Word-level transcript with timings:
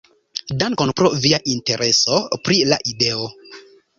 Dankon 0.61 0.91
pro 1.01 1.11
via 1.25 1.39
intereso 1.55 2.21
pri 2.47 2.57
la 2.73 2.79
ideo! 2.95 3.29